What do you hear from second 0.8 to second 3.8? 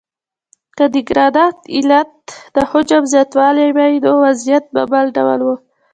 د ګرانښت علت د حجم زیاتوالی